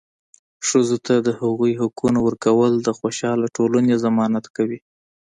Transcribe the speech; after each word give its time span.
ښځو 0.67 0.97
ته 1.05 1.15
د 1.27 1.29
هغوي 1.39 1.73
حقونه 1.81 2.19
ورکول 2.27 2.71
د 2.81 2.89
خوشحاله 2.97 3.45
ټولنې 3.57 3.95
ضمانت 4.05 4.45
کوي. 4.55 4.79